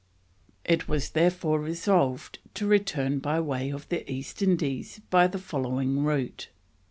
[0.65, 5.99] "It was therefore resolved to return by way of the East Indies by the following
[6.03, 6.49] route.